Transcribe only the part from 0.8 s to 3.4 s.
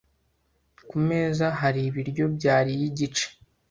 Ku meza hari ibiryo byariye igice.